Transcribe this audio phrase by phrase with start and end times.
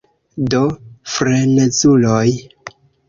[0.53, 0.61] Do,
[1.17, 2.27] frenezuloj.